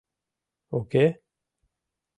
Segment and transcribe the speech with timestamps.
[0.77, 1.05] Уке?